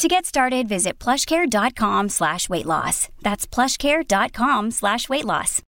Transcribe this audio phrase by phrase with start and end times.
[0.00, 3.10] To get started, visit plushcare.com slash weight loss.
[3.20, 5.60] That's plushcare.com slash weight loss.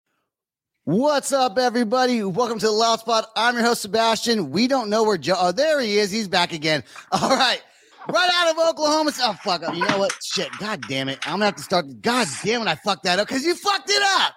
[0.85, 2.25] What's up, everybody?
[2.25, 3.27] Welcome to the Loud Spot.
[3.37, 4.51] I'm your host, Sebastian.
[4.51, 5.35] We don't know where Joe.
[5.37, 6.11] Oh, there he is.
[6.11, 6.83] He's back again.
[7.13, 7.61] All right.
[8.09, 9.13] Right out of Oklahoma.
[9.21, 9.75] Oh, fuck up.
[9.75, 10.17] You know what?
[10.25, 10.49] Shit.
[10.59, 11.19] God damn it.
[11.27, 12.01] I'm going to have to start.
[12.01, 12.69] God damn it.
[12.69, 14.33] I fucked that up because you fucked it up.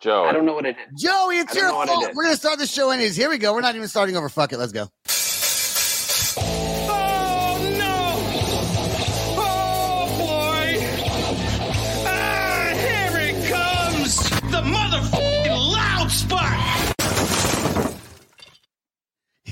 [0.00, 0.22] Joe.
[0.22, 1.02] I don't know what it is.
[1.02, 2.06] Joey, it's your know what I fault.
[2.06, 2.14] did.
[2.14, 3.16] We're going to start the show anyways.
[3.16, 3.52] Here we go.
[3.54, 4.28] We're not even starting over.
[4.28, 4.58] Fuck it.
[4.58, 4.86] Let's go.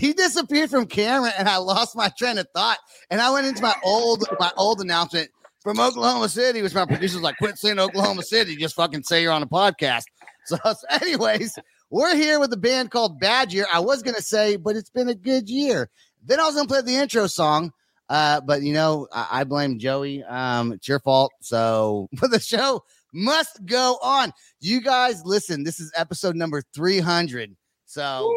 [0.00, 2.78] He disappeared from camera and I lost my train of thought.
[3.10, 5.28] And I went into my old, my old announcement
[5.62, 8.56] from Oklahoma City, which my producer's like, quit saying Oklahoma City.
[8.56, 10.04] Just fucking say you're on a podcast.
[10.46, 11.58] So, so anyways,
[11.90, 13.66] we're here with a band called Bad Year.
[13.72, 15.90] I was gonna say, but it's been a good year.
[16.24, 17.72] Then I was gonna play the intro song.
[18.08, 20.24] Uh, but you know, I, I blame Joey.
[20.24, 21.30] Um, it's your fault.
[21.42, 24.32] So but the show must go on.
[24.60, 27.54] You guys listen, this is episode number 300.
[27.84, 28.32] So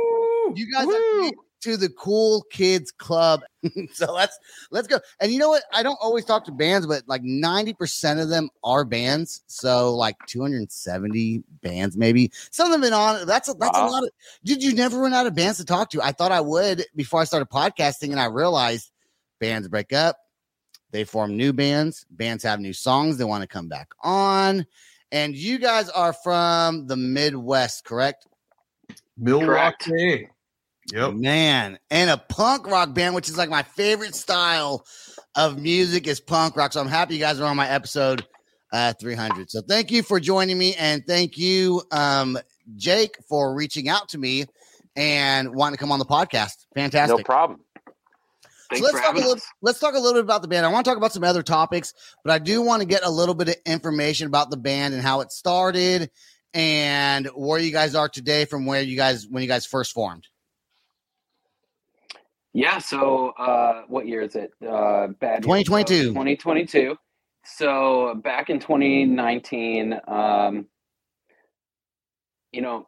[0.56, 3.42] you guys have made it to the cool kids club.
[3.94, 4.38] so let's
[4.72, 5.00] let's go.
[5.20, 5.64] And you know what?
[5.74, 9.44] I don't always talk to bands, but like 90% of them are bands.
[9.48, 12.32] So like 270 bands, maybe.
[12.52, 13.26] Some of them been on.
[13.26, 14.10] That's a that's a lot of
[14.44, 16.02] did you never run out of bands to talk to?
[16.02, 18.92] I thought I would before I started podcasting, and I realized
[19.40, 20.18] bands break up,
[20.92, 24.66] they form new bands, bands have new songs, they want to come back on.
[25.12, 28.26] And you guys are from the Midwest, correct?
[29.18, 30.28] Milwaukee.
[30.92, 31.14] Yep.
[31.14, 34.86] Man, and a punk rock band, which is like my favorite style
[35.36, 36.74] of music is punk rock.
[36.74, 38.26] So I'm happy you guys are on my episode
[38.72, 39.50] uh 300.
[39.50, 42.38] So thank you for joining me and thank you um
[42.76, 44.46] Jake for reaching out to me
[44.96, 46.66] and wanting to come on the podcast.
[46.76, 47.20] Fantastic.
[47.20, 47.62] No problem.
[48.74, 49.48] So let's talk a little, us.
[49.62, 50.66] let's talk a little bit about the band.
[50.66, 51.94] I want to talk about some other topics,
[52.24, 55.04] but I do want to get a little bit of information about the band and
[55.04, 56.10] how it started
[56.54, 60.28] and where you guys are today from where you guys when you guys first formed.
[62.54, 62.78] Yeah.
[62.78, 64.54] So, uh, what year is it?
[64.66, 65.44] Uh, bad.
[65.44, 66.14] Twenty twenty two.
[66.14, 66.98] Twenty twenty two.
[67.46, 70.66] So back in 2019, um,
[72.52, 72.88] you know,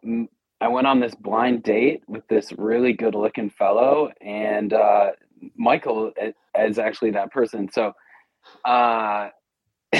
[0.61, 5.11] I went on this blind date with this really good-looking fellow, and uh,
[5.57, 6.13] Michael
[6.57, 7.69] is actually that person.
[7.71, 7.91] So,
[8.63, 9.29] uh,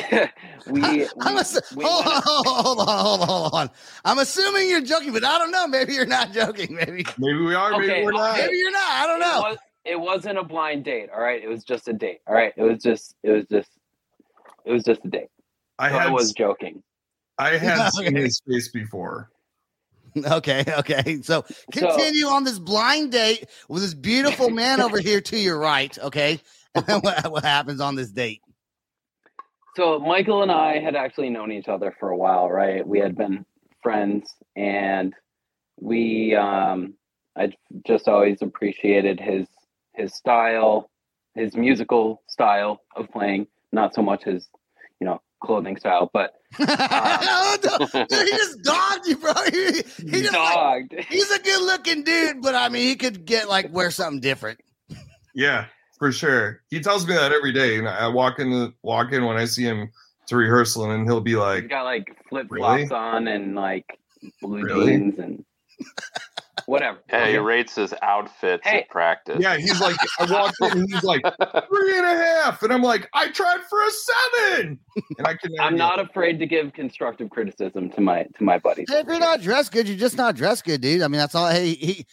[0.68, 3.70] we, we, I'm assu- we hold, went- on, hold on, hold on, hold on.
[4.04, 5.68] I'm assuming you're joking, but I don't know.
[5.68, 6.76] Maybe you're not joking.
[6.76, 8.38] Maybe, Maybe we are, maybe we're not.
[8.38, 8.92] maybe you're not.
[8.92, 9.40] I don't It, know.
[9.42, 11.10] was, it wasn't a blind date.
[11.14, 12.20] All right, it was just a date.
[12.28, 13.70] All right, it was just, it was just,
[14.66, 15.30] it was just a date.
[15.78, 16.82] I So I was joking.
[17.38, 19.30] I had seen his face before.
[20.18, 21.22] Okay, okay.
[21.22, 25.98] So continue on this blind date with this beautiful man over here to your right.
[26.00, 26.40] Okay,
[26.74, 28.42] and then what, what happens on this date?
[29.76, 32.88] So Michael and I had actually known each other for a while, right?
[32.88, 33.46] We had been
[33.84, 35.14] friends, and
[35.80, 36.94] we, um,
[37.38, 37.52] I
[37.86, 39.48] just always appreciated his
[39.94, 40.90] his style,
[41.34, 43.48] his musical style of playing.
[43.72, 44.48] Not so much his,
[45.02, 49.34] you know, clothing style, but Dude, he just dogged you, bro.
[49.52, 50.96] He, he just like, dogged.
[51.10, 54.62] he's a good looking dude, but I mean, he could get like wear something different.
[55.34, 55.66] Yeah,
[55.98, 56.62] for sure.
[56.70, 57.78] He tells me that every day.
[57.78, 59.90] And I walk in the walk in when I see him
[60.28, 62.92] to rehearsal and he'll be He's like, got like flip flops Really?
[62.92, 63.86] on and like
[64.42, 64.86] blue Really?
[64.88, 65.46] jeans and
[66.66, 66.98] whatever.
[67.10, 68.80] Yeah, he rates his outfits Hey.
[68.80, 69.38] at practice.
[69.40, 71.22] Yeah, he's like I walked in and he's like
[71.70, 72.64] three and a half.
[72.64, 74.80] And I'm like, I tried for a seven.
[75.18, 75.52] And I can.
[75.60, 76.10] I'm not it.
[76.10, 78.88] afraid to give constructive criticism to my to my buddies.
[78.90, 81.02] Hey, if you're not dressed good, you're just not dressed good, dude.
[81.04, 81.50] I mean, that's all.
[81.50, 82.06] Hey, he.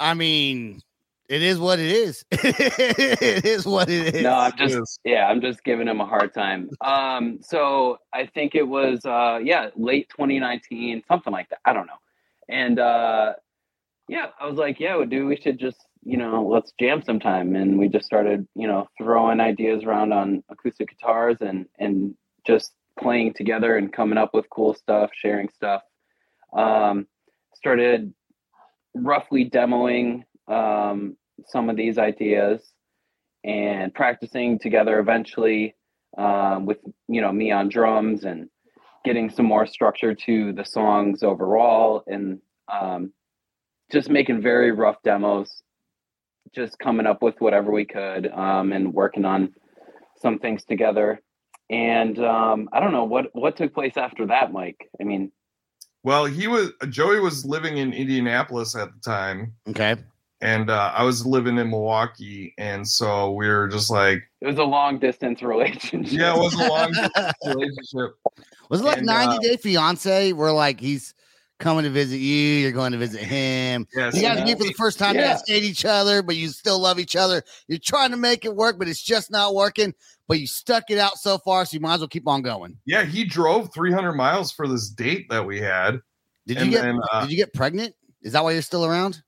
[0.00, 0.80] I mean,
[1.28, 2.24] it is what it is.
[2.30, 4.22] it is what it is.
[4.22, 6.70] No, I'm just yeah, I'm just giving him a hard time.
[6.80, 11.58] Um, so I think it was uh yeah, late 2019, something like that.
[11.64, 12.00] I don't know.
[12.48, 13.34] And uh
[14.08, 17.54] yeah, I was like, yeah, well, dude, we should just, you know, let's jam sometime.
[17.56, 22.14] And we just started, you know, throwing ideas around on acoustic guitars and and
[22.46, 25.82] just playing together and coming up with cool stuff, sharing stuff.
[26.52, 27.06] Um,
[27.54, 28.14] started
[28.94, 31.16] roughly demoing um,
[31.46, 32.72] some of these ideas
[33.44, 35.74] and practicing together eventually
[36.16, 36.78] um, with
[37.08, 38.48] you know me on drums and
[39.04, 42.40] getting some more structure to the songs overall and
[42.72, 43.12] um,
[43.92, 45.62] just making very rough demos
[46.54, 49.52] just coming up with whatever we could um, and working on
[50.20, 51.20] some things together.
[51.70, 54.88] And um, i don't know what what took place after that mike?
[55.00, 55.30] I mean
[56.02, 59.96] Well, he was Joey was living in Indianapolis at the time, Okay.
[60.40, 64.58] And uh, I was living in Milwaukee, and so we were just like, it was
[64.58, 66.92] a long distance relationship yeah, it was a long
[67.44, 68.16] relationship.
[68.70, 71.14] Was it like And, 90 uh, Day Fiance where like he's
[71.58, 73.84] coming to visit you, you're going to visit him.
[73.96, 75.32] Yes, You guys and, meet for the first time, you Yeah.
[75.32, 77.42] guys hate each other, but you still love each other.
[77.66, 79.92] You're trying to make it work, but it's just not working.
[80.28, 82.76] But you stuck it out so far, so you might as well keep on going.
[82.84, 86.00] yeah, he drove 300 miles for this date that we had.
[86.46, 87.94] Did And you get then, uh, did you get pregnant?
[88.22, 89.22] Is that why you're still around?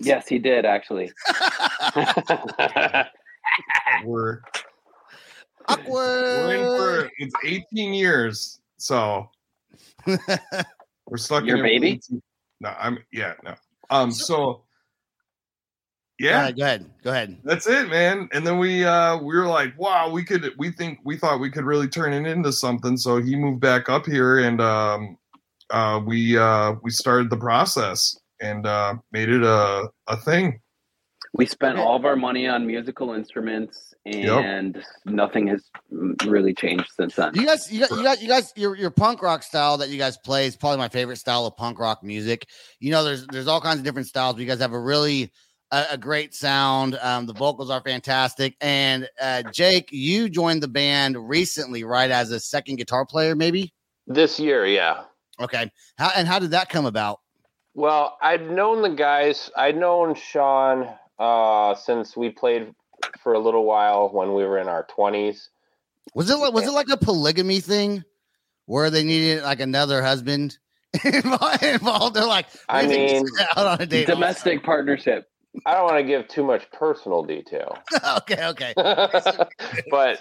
[0.00, 1.10] Yes he did actually
[4.04, 4.40] We're
[5.68, 6.36] Awkward.
[6.36, 9.30] we're in for it's 18 years, so
[10.06, 11.44] we're stuck.
[11.44, 12.00] Your in it baby?
[12.60, 13.54] No, I'm yeah no.
[13.90, 14.62] Um, so
[16.18, 16.90] yeah, right, go ahead.
[17.02, 17.38] Go ahead.
[17.44, 18.28] That's it, man.
[18.32, 21.50] And then we uh we were like, wow, we could we think we thought we
[21.50, 22.96] could really turn it into something.
[22.96, 25.16] So he moved back up here and um
[25.70, 30.60] uh we uh we started the process and uh made it a a thing.
[31.32, 35.62] we spent all of our money on musical instruments and nothing has
[36.26, 39.22] really changed since then You guys, you got, you got, you guys, your your punk
[39.22, 42.48] rock style that you guys play is probably my favorite style of punk rock music.
[42.80, 44.34] You know, there's there's all kinds of different styles.
[44.34, 45.30] But you guys have a really
[45.70, 46.98] a, a great sound.
[47.00, 48.56] Um, the vocals are fantastic.
[48.60, 52.10] And uh, Jake, you joined the band recently, right?
[52.10, 53.72] As a second guitar player, maybe.
[54.08, 55.04] this year, yeah.
[55.40, 55.70] Okay.
[55.96, 57.20] How and how did that come about?
[57.74, 59.50] Well, I'd known the guys.
[59.56, 60.88] I'd known Sean
[61.18, 62.74] uh, since we played
[63.22, 65.48] for a little while when we were in our twenties.
[66.14, 68.04] Was it like was it like a polygamy thing
[68.66, 70.58] where they needed like another husband
[71.04, 71.62] involved?
[71.62, 72.16] involved?
[72.16, 74.06] They're like, I we think we mean, out on a date.
[74.06, 75.28] domestic partnership
[75.66, 77.76] I don't want to give too much personal detail,
[78.18, 78.74] okay, okay.
[79.90, 80.18] but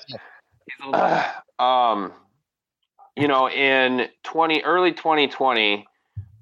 [1.57, 2.13] um,
[3.15, 5.87] you know, in twenty early 2020,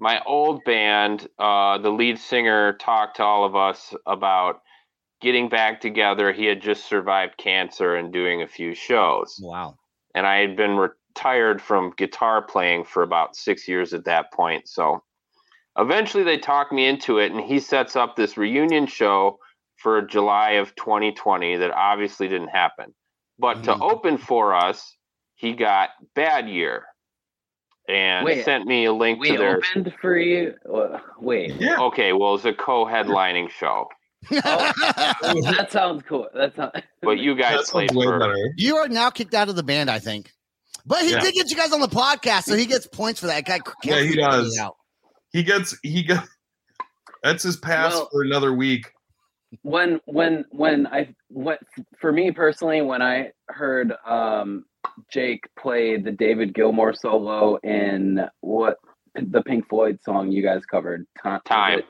[0.00, 4.62] my old band, uh, the lead singer talked to all of us about
[5.20, 6.32] getting back together.
[6.32, 9.38] He had just survived cancer and doing a few shows.
[9.42, 9.76] Wow.
[10.14, 14.68] and I had been retired from guitar playing for about six years at that point.
[14.68, 15.02] So
[15.78, 19.38] eventually they talked me into it, and he sets up this reunion show
[19.76, 22.92] for July of 2020 that obviously didn't happen.
[23.38, 23.80] But to Mhm.
[23.80, 24.96] open for us,
[25.36, 26.86] he got Bad Year
[27.90, 29.56] and Wait, sent me a link we to their.
[29.58, 31.78] opened for you uh, wait Yeah.
[31.80, 33.88] Okay, well, it's a co-headlining show,
[34.30, 36.82] that sounds cool That's not.
[37.02, 38.18] but you guys played for.
[38.18, 38.34] better.
[38.56, 40.30] you are now kicked out of the band, I think.
[40.86, 41.20] But he Yeah.
[41.20, 43.44] did get you guys on the podcast, so he gets points for that.
[43.44, 44.58] Guy, Yeah, he does.
[44.58, 44.76] Out.
[45.32, 46.26] He gets he got
[47.22, 48.90] that's his pass Well- for another week.
[49.62, 51.58] when when when I what
[52.00, 54.64] for me personally when I heard um
[55.10, 58.76] Jake play the David Gilmour solo in what
[59.14, 61.34] the Pink Floyd song you guys covered Time.
[61.34, 61.78] was Time.
[61.80, 61.84] it?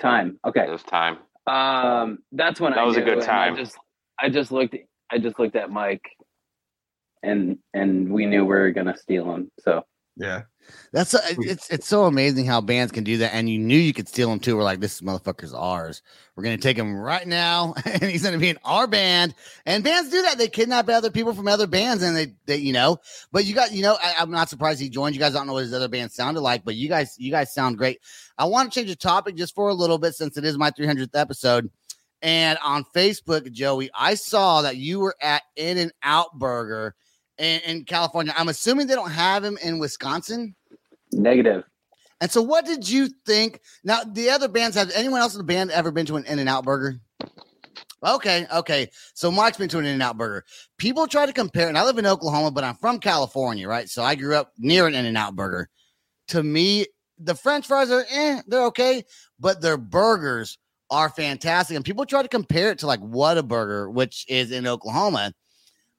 [0.00, 3.54] time okay This time, um that's when That I was a good time.
[3.54, 3.76] I just
[4.20, 4.76] I just looked
[5.10, 6.04] I just looked at Mike
[7.22, 9.82] and and we knew we were gonna steal him so
[10.16, 10.42] Yeah.
[10.92, 11.42] That's a, hmm.
[11.42, 14.30] it's it's so amazing how bands can do that, and you knew you could steal
[14.30, 14.56] them too.
[14.56, 16.02] We're like, this motherfucker's ours.
[16.34, 19.34] We're gonna take him right now, and he's gonna be in our band.
[19.66, 22.72] And bands do that; they kidnap other people from other bands, and they, they you
[22.72, 22.98] know.
[23.32, 25.14] But you got, you know, I, I'm not surprised he joined.
[25.14, 27.54] You guys don't know what his other band sounded like, but you guys, you guys
[27.54, 28.00] sound great.
[28.38, 30.70] I want to change the topic just for a little bit since it is my
[30.70, 31.70] 300th episode.
[32.22, 36.94] And on Facebook, Joey, I saw that you were at In and Out Burger
[37.38, 38.34] in, in California.
[38.36, 40.54] I'm assuming they don't have him in Wisconsin.
[41.12, 41.64] Negative
[42.20, 43.60] And so, what did you think?
[43.84, 46.38] Now, the other bands have anyone else in the band ever been to an In
[46.38, 47.00] and Out Burger?
[48.02, 48.88] Okay, okay.
[49.14, 50.44] So Mike's been to an In and Out Burger.
[50.78, 53.88] People try to compare, and I live in Oklahoma, but I'm from California, right?
[53.88, 55.68] So I grew up near an In and Out Burger.
[56.28, 56.86] To me,
[57.18, 59.04] the French fries are eh, they're okay,
[59.38, 60.56] but their burgers
[60.90, 61.76] are fantastic.
[61.76, 65.32] And people try to compare it to like Whataburger, which is in Oklahoma.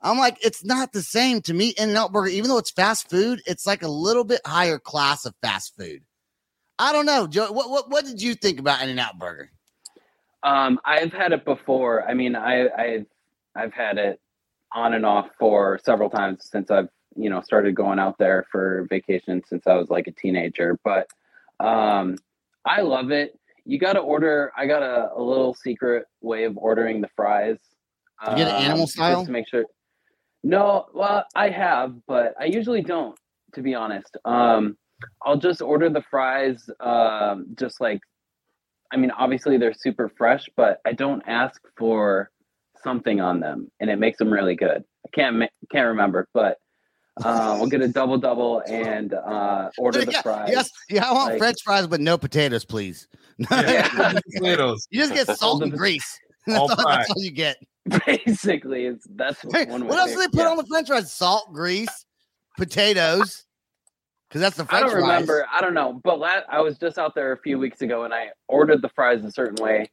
[0.01, 1.69] I'm like, it's not the same to me.
[1.77, 4.79] In and Out Burger, even though it's fast food, it's like a little bit higher
[4.79, 6.01] class of fast food.
[6.79, 7.51] I don't know, Joe.
[7.51, 9.51] What what, what did you think about In and Out Burger?
[10.43, 12.07] Um, I've had it before.
[12.09, 13.05] I mean, I, I've
[13.55, 14.19] I've had it
[14.73, 18.87] on and off for several times since I've you know started going out there for
[18.89, 20.79] vacation since I was like a teenager.
[20.83, 21.07] But
[21.59, 22.17] um,
[22.65, 23.37] I love it.
[23.65, 24.51] You got to order.
[24.57, 27.57] I got a, a little secret way of ordering the fries.
[28.27, 29.25] You get it animal um, just style?
[29.25, 29.65] to make sure.
[30.43, 33.17] No, well, I have, but I usually don't.
[33.53, 34.15] to be honest.
[34.25, 34.77] Um,
[35.23, 37.99] I'll just order the fries, um, just like,
[38.93, 42.29] I mean, obviously they're super fresh, but I don't ask for
[42.83, 44.83] something on them, and it makes them really good.
[45.05, 46.57] I can't ma- can't remember, but
[47.23, 50.49] uh, we'll get a double double and uh, order the yeah, fries.
[50.51, 53.07] yes, yeah, I want Like- French fries, but no potatoes, please.
[53.51, 54.87] Yeah, potatoes.
[54.91, 56.19] you just get salt and grease.
[56.47, 57.57] That's All all, that's all you get.
[58.05, 59.85] Basically, it's that's Hey, one.
[59.87, 60.49] what else do they put yeah.
[60.49, 61.11] on the French fries?
[61.11, 62.05] Salt, grease,
[62.57, 63.45] potatoes.
[64.27, 65.01] Because that's the I don't fries.
[65.03, 65.45] remember.
[65.53, 65.99] I don't know.
[66.03, 68.89] But la- I was just out there a few weeks ago and I ordered the
[68.89, 69.89] fries a certain way.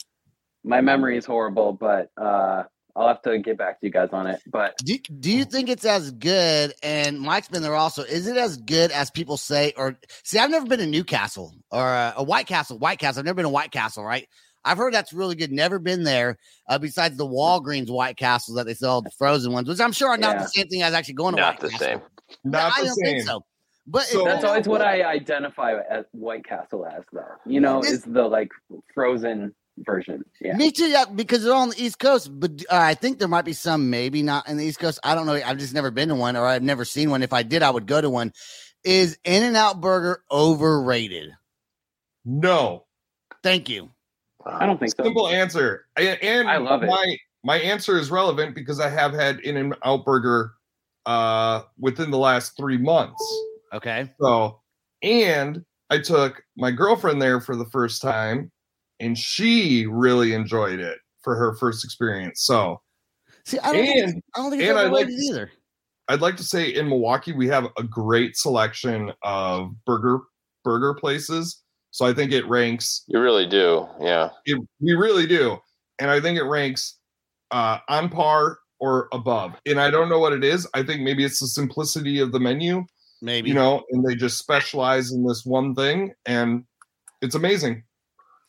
[0.64, 2.62] My memory is horrible, but uh,
[2.94, 4.40] I'll have to get back to you guys on it.
[4.46, 6.72] But Do, do you think it's as good?
[6.82, 8.02] And Mike's been there also.
[8.04, 9.72] Is it as good as people say?
[9.76, 12.78] Or see, I've never been to Newcastle or uh, a White Castle.
[12.78, 13.20] White Castle.
[13.20, 14.04] I've never been to White Castle.
[14.04, 14.28] Right?
[14.68, 15.50] I've heard that's really good.
[15.52, 16.38] Never been there.
[16.68, 20.08] Uh, besides the Walgreens White Castles that they sell the frozen ones, which I'm sure
[20.10, 20.42] are not Yeah.
[20.42, 21.86] the same thing as actually going to Not White the Castle.
[21.86, 22.00] same.
[22.44, 23.04] Not I the don't same.
[23.16, 23.44] think so.
[23.86, 27.24] But So- that's always what I identify as White Castle as, though.
[27.46, 28.50] You know, This- is the like
[28.94, 30.24] frozen version.
[30.40, 30.56] Yeah.
[30.56, 32.28] Me too, yeah, because they're on the East Coast.
[32.38, 34.98] But uh, I think there might be some, maybe not in the East Coast.
[35.04, 35.34] I don't know.
[35.34, 37.22] I've just never been to one, or I've never seen one.
[37.22, 38.32] If I did, I would go to one.
[38.84, 41.30] Is In and Out Burger overrated?
[42.24, 42.84] No.
[43.42, 43.90] Thank you.
[44.48, 45.02] I don't think so.
[45.04, 45.86] Simple answer.
[45.96, 46.86] And, and I love it.
[46.86, 50.52] My my answer is relevant because I have had In and Out Burger
[51.06, 53.22] uh within the last three months.
[53.72, 54.10] Okay.
[54.20, 54.60] So
[55.02, 58.50] and I took my girlfriend there for the first time
[59.00, 62.42] and she really enjoyed it for her first experience.
[62.42, 62.80] So
[63.44, 63.84] See, I don't.
[63.86, 65.50] think, And- I don't think it's and I like- overrated either.
[66.10, 70.20] I'd like to say in Milwaukee we have a great selection of burger
[70.64, 71.62] burger places.
[71.90, 73.86] So I think it ranks You really do.
[74.00, 74.30] Yeah.
[74.46, 75.58] it, we really do
[76.00, 76.96] and i think it ranks
[77.50, 81.24] uh on par or above and i don't know what it is i think maybe
[81.24, 82.84] it's the simplicity of the menu
[83.20, 86.64] Maybe you know and they just specialize in this one thing and
[87.20, 87.82] it's amazing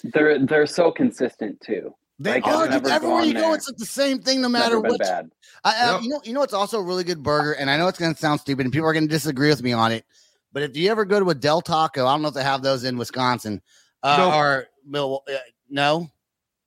[0.04, 1.96] They're they're so consistent too.
[2.22, 2.68] They like, are.
[2.68, 3.56] never Everywhere gone you go, there.
[3.56, 5.00] it's like the same thing, no matter what.
[5.00, 5.32] bad.
[5.64, 6.02] I, I- Yep.
[6.04, 8.14] you know, you know, it's also a really good burger, and I know it's going
[8.14, 10.06] to sound stupid, and people are going to disagree with me on it.
[10.52, 12.62] But if you ever go to a Del Taco, I don't know if they have
[12.64, 13.62] those in Wisconsin,
[14.04, 14.32] uh, No.
[14.38, 15.38] or Mil- uh,
[15.70, 16.10] no.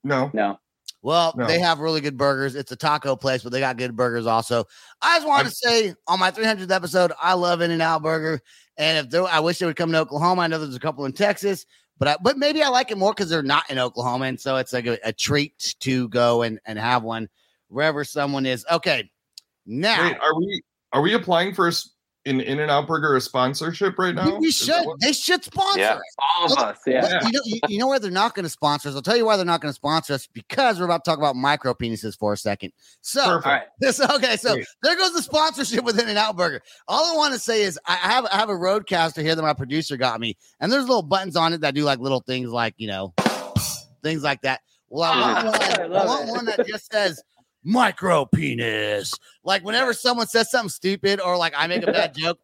[0.03, 0.59] no No.
[1.01, 1.47] Well, No.
[1.47, 2.55] they have really good burgers.
[2.55, 4.65] It's a taco place, but they got good burgers also.
[5.01, 8.41] I just wanted to say on my 300th episode, I love In and Out Burger,
[8.77, 10.43] and if there, I wish they would come to Oklahoma.
[10.43, 11.65] I know there's a couple in Texas,
[11.97, 14.55] but I, but maybe I like it more because they're not in Oklahoma, and so
[14.55, 17.27] it's like a, a treat to go and and have one
[17.67, 18.65] wherever someone is.
[18.71, 19.11] Okay,
[19.65, 20.63] now wait are we
[20.93, 21.89] are we applying for a s-
[22.25, 25.95] in in and out burger a sponsorship right now we should they should sponsor Yeah.
[25.95, 26.01] us.
[26.37, 26.79] All of us.
[26.87, 27.01] Yeah.
[27.01, 28.95] Well, you know, you, you know why they're not going to sponsor us.
[28.95, 31.17] I'll tell you why they're not going to sponsor us because we're about to talk
[31.17, 32.71] about micro penises for a second.
[33.01, 33.71] So, Perfect.
[33.79, 34.37] This okay.
[34.37, 34.67] So Great.
[34.81, 36.61] there goes the sponsorship with In and Out Burger.
[36.87, 39.53] All I want to say is I have I have a RodeCaster here that my
[39.53, 42.73] producer got me, and there's little buttons on it that do like little things like
[42.77, 43.13] you know
[44.01, 44.61] things like that.
[44.89, 47.21] Well, I want ah, I one, I love want one that just says
[47.63, 49.13] micro penis.
[49.43, 52.39] Like whenever someone says something stupid or like I make a bad joke,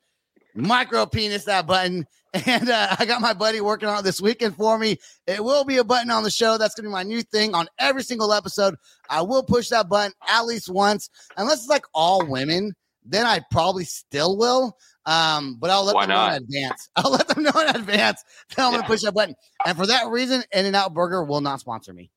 [0.54, 2.06] micro penis that button.
[2.46, 4.98] And uh, I got my buddy working on it this weekend for me.
[5.26, 6.60] It will be a button on the show.
[6.60, 8.76] That's going to be my new thing on every single episode.
[9.10, 12.76] I will push that button at least once, unless it's like all women.
[13.04, 14.78] Then I probably still will.
[15.08, 16.90] Um, but I'll let Why them know in advance.
[16.96, 18.24] I'll let them know in advance
[18.56, 19.34] that I'm going to push that button.
[19.66, 22.12] And for that reason, In and Out Burger will not sponsor me.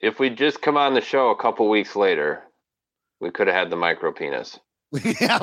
[0.00, 2.42] If we'd just come on the show a couple weeks later,
[3.20, 4.58] we could have had the micro penis.
[5.20, 5.38] yeah,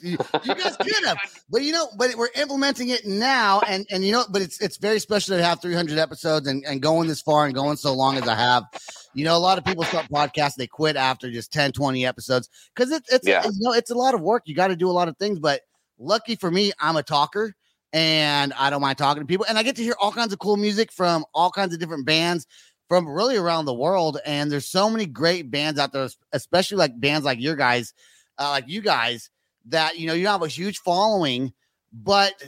[0.00, 1.18] you, you guys could have,
[1.50, 4.78] but you know, but we're implementing it now, and and you know, but it's it's
[4.78, 8.16] very special to have 300 episodes and, and going this far and going so long
[8.16, 8.64] as I have.
[9.12, 12.48] You know, a lot of people start podcasts, they quit after just 10, 20 episodes
[12.74, 13.44] because it, it's Yeah.
[13.44, 14.44] you know it's a lot of work.
[14.46, 15.60] You got to do a lot of things, but
[15.98, 17.54] lucky for me, I'm a talker
[17.92, 20.38] and I don't mind talking to people, and I get to hear all kinds of
[20.38, 22.46] cool music from all kinds of different bands
[22.90, 24.18] from really around the world.
[24.26, 27.94] And there's so many great bands out there, especially like bands like your guys
[28.40, 29.30] uh, like you guys
[29.66, 31.52] that you know you have a huge following
[31.92, 32.42] but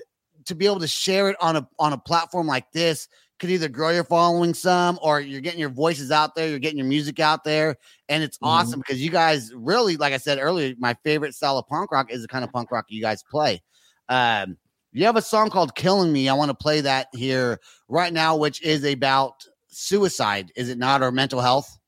[0.46, 3.06] to be able to share it on a on a platform like this
[3.38, 6.78] could either grow your following some or you're getting your voices out there you're getting
[6.78, 7.76] your music out there
[8.08, 8.48] and it's Mhm.
[8.48, 12.10] awesome because you guys really like i said earlier my favorite style of punk rock
[12.10, 13.60] is the kind of punk rock you guys play
[14.08, 14.56] um
[14.92, 18.34] you have a song called killing me i want to play that here right now
[18.34, 21.78] which is about suicide is it not or mental health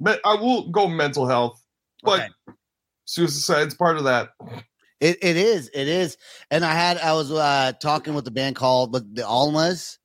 [0.00, 1.62] but i will go mental health
[2.02, 2.28] but Okay.
[3.04, 4.30] suicide's part of that
[4.98, 6.16] It it is, it is.
[6.50, 9.98] And I had I was uh talking with the band called but the Almas.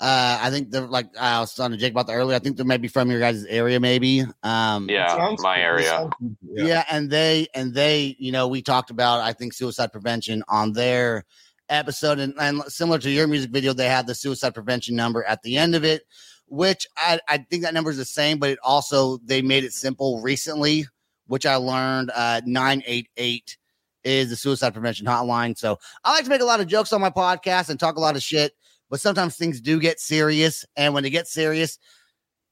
[0.00, 2.34] Uh, I think they're like I was talking to Jake about that earlier.
[2.36, 4.24] I think they're maybe from your guys' area, maybe.
[4.44, 5.64] Um, Yeah, my cool.
[5.64, 5.88] area.
[5.88, 6.34] Sounds cool.
[6.54, 6.84] yeah.
[6.90, 11.24] and they and they, you know, we talked about I think suicide prevention on their
[11.68, 15.42] episode, and, and similar to your music video, they had the suicide prevention number at
[15.42, 16.04] the end of it,
[16.48, 19.72] which I I think that number is the same, but it also they made it
[19.72, 20.86] simple recently,
[21.26, 23.56] which I learned uh nine eight eight
[24.04, 25.56] is the suicide prevention hotline.
[25.58, 28.00] So I like to make a lot of jokes on my podcast and talk a
[28.00, 28.52] lot of shit,
[28.90, 31.78] but sometimes things do get serious, and when they get serious.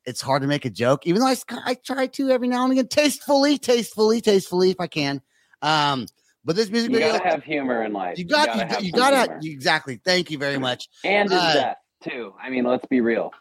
[0.08, 2.70] It's hard to make a joke, even though I, I try to every now and
[2.70, 5.20] again, tastefully, tastefully, tastefully, if I can.
[5.62, 6.06] Um,
[6.44, 8.16] but this music You video, gotta have humor in life.
[8.16, 9.40] you got, you, have got- you some gotta, humor.
[9.42, 10.00] exactly.
[10.04, 10.88] Thank you very much.
[11.02, 12.32] and uh, death too.
[12.40, 13.32] I mean, let's be real.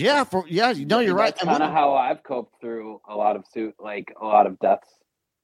[0.00, 1.34] Yeah, for yeah, you know, you're right.
[1.34, 4.58] That's kind of how I've coped through a lot of suit, like a lot of
[4.58, 4.88] deaths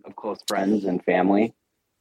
[0.04, 1.54] of close friends and family.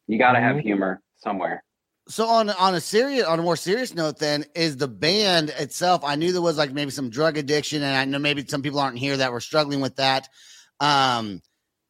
[0.07, 0.61] You got to have Mhm.
[0.61, 1.63] humor somewhere.
[2.07, 6.03] So on on a serious on a more serious note, then is the band itself.
[6.03, 8.79] I knew there was like maybe some drug addiction, and I know maybe some people
[8.79, 10.27] aren't here that were struggling with that.
[10.79, 11.41] Um,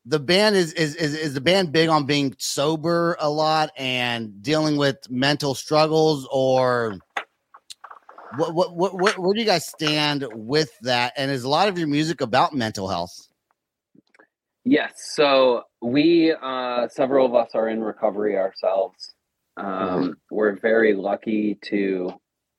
[0.06, 4.42] the band is is is, is the band big on being sober a lot and
[4.42, 6.98] dealing with mental struggles, or
[8.38, 11.14] what what what, what where do you guys stand with that?
[11.18, 13.30] And is a lot of your music about mental health?
[14.66, 14.94] Yes.
[15.16, 19.16] So we, uh, several of us are in recovery ourselves.
[19.58, 22.12] Um, we're very lucky to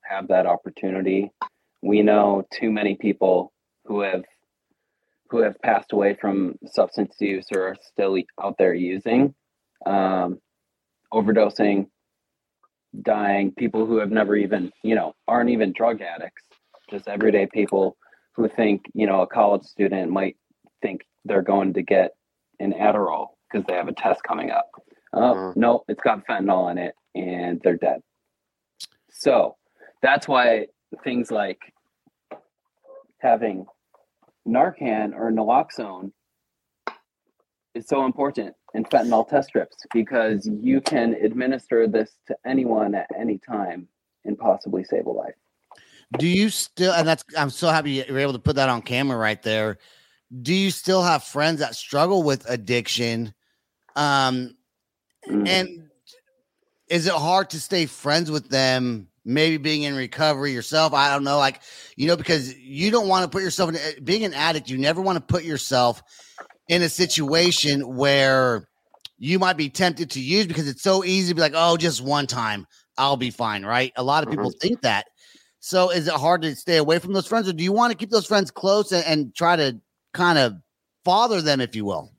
[0.03, 1.31] have that opportunity.
[1.83, 3.53] We know too many people
[3.85, 4.25] who have
[5.29, 9.33] who have passed away from substance use or are still out there using,
[9.87, 10.41] um,
[11.15, 11.87] overdosing,
[13.03, 13.53] dying.
[13.53, 16.43] People who have never even, you know, aren't even drug addicts.
[16.91, 17.97] Just everyday people
[18.35, 20.37] who think, you know, a college student might
[20.83, 22.13] think they're going to get
[22.59, 24.69] an Adderall because they have a test coming up.
[25.13, 25.57] Oh, Mhm.
[25.57, 28.03] no, it's got fentanyl in it and they're dead.
[29.11, 29.57] So
[30.03, 30.69] that's why
[31.03, 31.61] things like
[33.19, 33.67] having
[34.47, 36.13] Narcan or naloxone
[37.81, 43.07] is so important in fentanyl test strips because you can administer this to anyone at
[43.19, 43.89] any time
[44.25, 45.35] and possibly save a life.
[46.19, 46.93] Do you still?
[46.93, 49.79] And that's I'm so happy you were able to put that on camera right there.
[50.43, 53.35] Do you still have friends that struggle with addiction?
[53.97, 54.57] Um,
[55.29, 55.47] Mm.
[55.47, 55.91] and
[56.89, 59.09] is it hard to stay friends with them?
[59.23, 60.95] Maybe being in recovery yourself.
[60.95, 61.37] I don't know.
[61.37, 61.61] Like
[61.97, 64.71] you know, because you don't want to put yourself in being an addict.
[64.71, 66.03] You never want to put yourself
[66.71, 68.69] in a situation where
[69.19, 72.01] you might be tempted to use because it's so easy to be like, oh, just
[72.01, 72.65] one time,
[72.97, 73.93] I'll be fine, right?
[73.97, 75.07] A lot of people think that.
[75.59, 77.97] So is it hard to stay away from those friends, or do you want to
[77.97, 79.81] keep those friends close and, and try to
[80.15, 80.55] kind of
[81.05, 82.13] father them, if you will?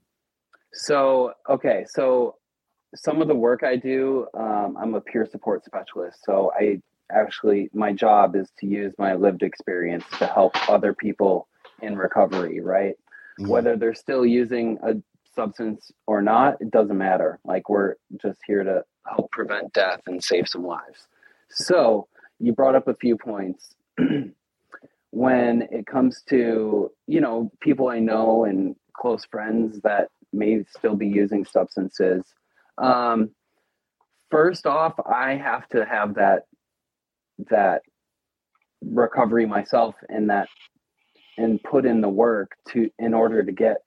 [0.74, 2.36] So, okay, so
[2.94, 6.20] some of the work I do, um, I'm a peer support specialist.
[6.26, 11.48] So, I actually, my job is to use my lived experience to help other people
[11.82, 12.96] in recovery, right?
[13.40, 13.48] Mhm.
[13.48, 14.96] Whether they're still using a
[15.34, 17.40] substance or not, it doesn't matter.
[17.46, 21.08] Like, we're just here to help prevent death and save some lives.
[21.50, 22.08] So,
[22.40, 23.76] you brought up a few points.
[25.12, 30.96] when it comes to, you know, people I know and close friends that may still
[30.96, 32.24] be using substances.
[32.78, 33.32] Um,
[34.30, 36.44] first off, I have to have that
[37.50, 37.82] that
[38.82, 40.48] recovery myself and that
[41.38, 43.78] and put in the work to in order to get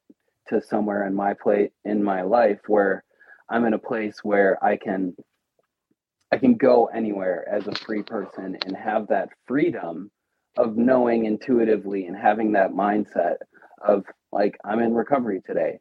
[0.48, 3.04] to somewhere in my plate in my life where
[3.50, 5.16] I'm in a place where I can
[6.32, 10.10] I can go anywhere as a free person and have that freedom
[10.58, 13.36] of knowing intuitively and having that mindset
[13.86, 15.78] of like I'm in recovery today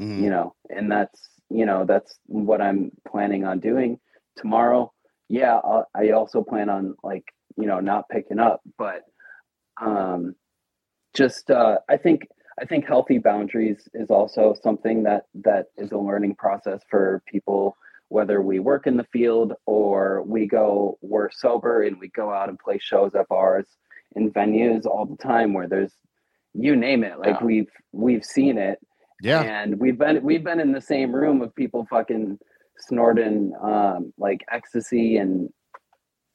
[0.00, 0.22] Mhm.
[0.22, 3.98] you know and that's you know that's what i'm planning on doing
[4.36, 4.92] tomorrow
[5.28, 7.24] yeah I'll, i also plan on like
[7.56, 9.02] you know not picking up but
[9.80, 10.34] um
[11.16, 12.26] just uh i think
[12.60, 17.76] i think healthy boundaries is also something that that is a learning process for people
[18.08, 22.48] whether we work in the field or we go we're sober and we go out
[22.48, 23.66] and play shows at bars
[24.14, 25.94] in venues all the time where there's
[26.54, 27.44] you name it like Yeah.
[27.44, 28.78] we've we've seen it
[29.22, 29.42] Yeah.
[29.42, 32.38] and we've been we've been in the same room of people fucking
[32.78, 35.48] snorting um like ecstasy and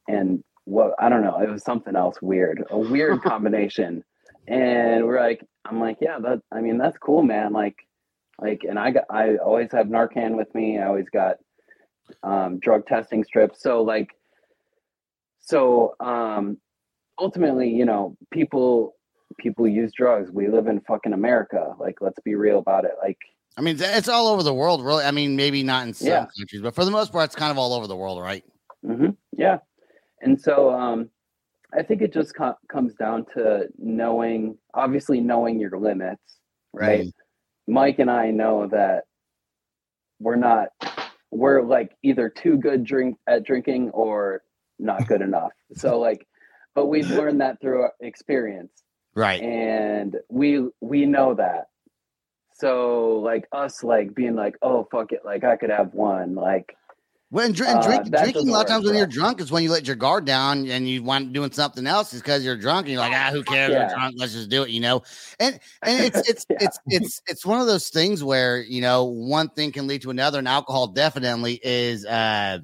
[0.07, 4.03] and what I don't know, it was something else weird, a weird combination.
[4.47, 7.53] And we're like, I'm like, yeah, that I mean that's cool, man.
[7.53, 7.75] Like
[8.39, 10.79] like and I got I always have Narcan with me.
[10.79, 11.37] I always got
[12.23, 13.61] um drug testing strips.
[13.61, 14.09] So like
[15.39, 16.57] so um
[17.19, 18.95] ultimately, you know, people
[19.37, 20.29] people use drugs.
[20.31, 21.73] We live in fucking America.
[21.79, 22.93] Like let's be real about it.
[23.01, 23.17] Like
[23.57, 25.03] I mean, it's all over the world, really.
[25.03, 26.25] I mean, maybe not in some Yeah.
[26.37, 28.45] countries, but for the most part, it's kind of all over the world, right?
[28.85, 29.57] hmm Yeah.
[30.21, 31.09] And so, um,
[31.77, 36.37] I think it just co- comes down to knowing, obviously knowing your limits,
[36.73, 37.05] right?
[37.05, 37.13] Mm.
[37.67, 39.03] Mike and I know that
[40.19, 40.67] we're not,
[41.31, 44.41] we're like either too good drink at drinking or
[44.79, 45.51] not good enough.
[45.75, 46.27] So like,
[46.75, 48.71] but we've learned that through our experience,
[49.15, 49.41] Right.
[49.41, 51.67] and we we know that.
[52.53, 56.75] So like us like being like, oh fuck it, like I could have one, like
[57.31, 59.51] When dr- and Uh, drink, that drinking a lot of times when you're drunk is
[59.53, 62.57] when you let your guard down and you want doing something else is because you're
[62.57, 63.71] drunk and you're like ah who cares?
[63.71, 63.87] Yeah.
[63.87, 64.15] we're drunk.
[64.17, 65.01] Let's just do it you know?
[65.39, 66.57] And and it's it's Yeah.
[66.59, 70.09] it's it's it's one of those things where you know one thing can lead to
[70.09, 72.59] another and alcohol definitely is uh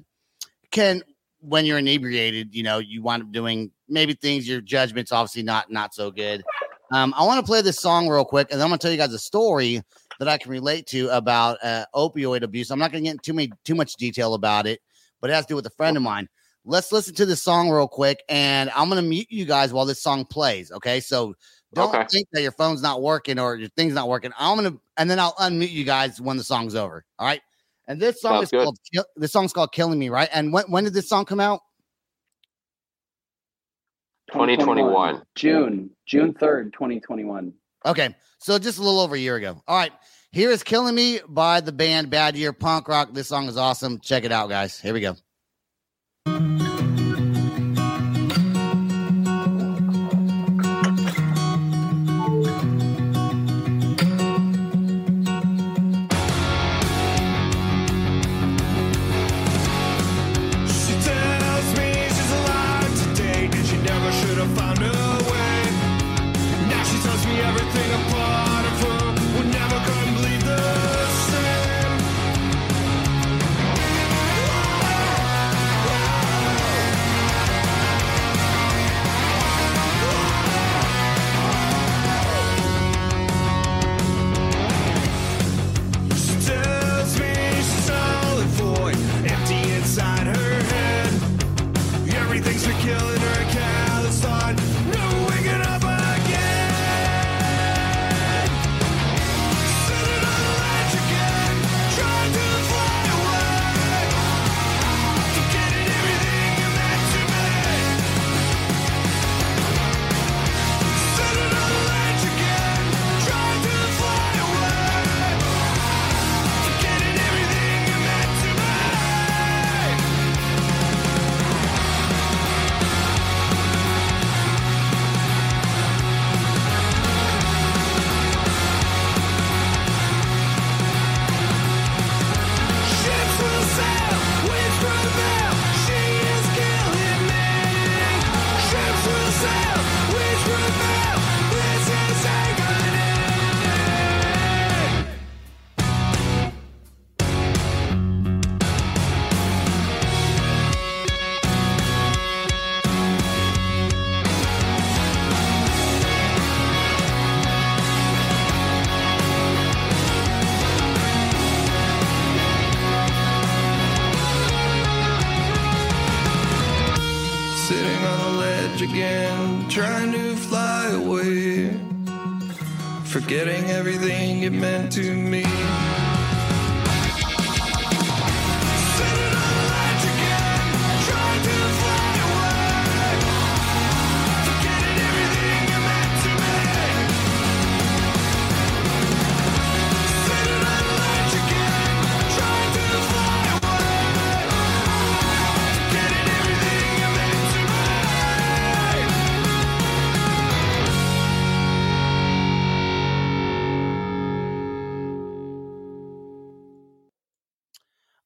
[0.70, 1.02] can
[1.40, 5.70] when you're inebriated you know you wind up doing maybe things your judgment's obviously not
[5.72, 6.44] not so good.
[6.92, 8.98] Um I want to play this song real quick and then I'm gonna tell you
[8.98, 9.82] guys a story
[10.18, 12.70] that I can relate to about uh, opioid abuse.
[12.70, 14.80] I'm not going to get into too many too much detail about it,
[15.20, 16.28] but it has to do with a friend of mine.
[16.64, 19.86] Let's listen to this song real quick, and I'm going to mute you guys while
[19.86, 20.70] this song plays.
[20.72, 21.34] Okay, so
[21.74, 22.04] don't Okay.
[22.10, 24.32] think that your phone's not working or your thing's not working.
[24.38, 27.04] I'm going to, and then I'll unmute you guys when the song's over.
[27.18, 27.40] All right.
[27.86, 28.64] And this song Sounds is good.
[28.64, 30.28] called Kill- this song's called "Killing Me," right?
[30.32, 31.60] And when when did this song come out?
[34.32, 35.22] 2021.
[35.34, 37.54] June June third, twenty twenty one.
[37.84, 39.62] Okay, so just a little over a year ago.
[39.66, 39.92] All right,
[40.32, 43.12] here is "Killing Me" by the band Bad Year Punk Rock.
[43.12, 44.00] This song is awesome.
[44.00, 44.78] Check it out, guys.
[44.80, 45.16] Here we go.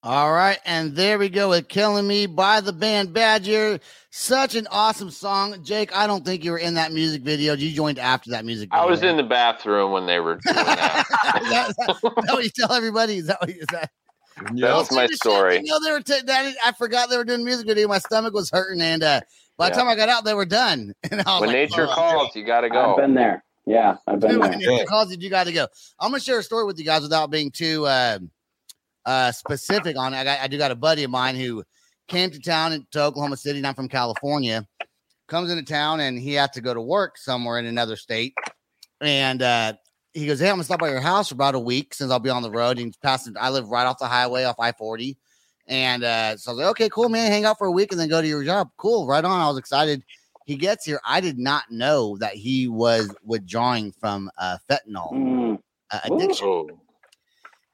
[0.05, 3.79] All right, and there we go with "Killing Me" by the band Bad Year.
[4.11, 5.95] Such an awesome song, Jake.
[5.97, 7.55] I don't think you were in that music video.
[7.55, 8.71] You joined after that music.
[8.71, 11.05] Video, I video, was in the bathroom when they were doing that.
[11.41, 13.19] is, that, is, that, is that what you tell everybody?
[13.19, 13.91] Is that what is that?
[14.55, 15.59] That was my story.
[15.59, 17.87] You know, they were ta- that, I forgot they were doing music video.
[17.87, 19.21] My stomach was hurting, and uh,
[19.57, 19.83] by the Yeah.
[19.83, 20.95] time I got out, they were done.
[21.13, 22.81] And I was When like, nature "Oh, calls, you got to go.
[22.81, 23.03] I've go.
[23.03, 23.45] been there.
[23.67, 24.59] Yeah, I've been when there.
[24.59, 25.69] nature calls you, you got to go.
[26.01, 28.19] I'm gonna share a story with you guys without being too uh,
[29.07, 30.19] uh, specific on it.
[30.19, 31.65] I, got, I do got a buddy of mine who
[32.09, 33.59] came to town in, to Oklahoma City.
[33.59, 34.67] And I'm from California.
[35.29, 38.35] Comes into town and he had to go to work somewhere in another state.
[39.01, 39.75] And uh,
[40.13, 42.19] he goes, "Hey, I'm gonna stop by your house for about a week since I'll
[42.21, 43.35] be on the road." And he's passing.
[43.41, 45.17] I live right off the highway, off I-40.
[45.69, 47.31] And uh, so I was like, "Okay, cool, man.
[47.33, 49.41] Hang out for a week and then go to your job." Cool, right on.
[49.41, 50.05] I was excited.
[50.45, 51.01] he gets here.
[51.05, 55.59] I did not know that he was withdrawing from uh, fentanyl Mm,
[55.91, 56.47] uh, addiction.
[56.49, 56.69] Oh,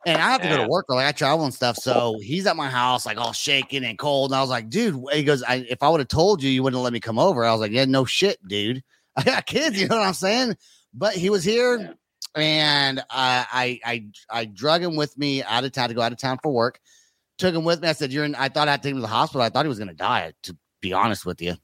[0.08, 1.76] And I have to go to work or like I travel and stuff.
[1.76, 4.30] So he's at my house, like all shaking and cold.
[4.30, 6.62] And I was like, dude, he goes, I, if I would have told you, you
[6.62, 7.44] wouldn't let me come over.
[7.44, 8.82] I was like, yeah, no shit, dude.
[9.16, 10.56] I got kids, you know what I'm saying?
[10.94, 11.92] But he was here Yeah.
[12.36, 14.06] and I, I, I,
[14.40, 16.78] I drug him with me out of town to go out of town for work.
[17.38, 17.88] Took him with me.
[17.88, 19.42] I said, you're in, I thought I'd take him to the hospital.
[19.42, 21.54] I thought he was going to die, to be honest with you.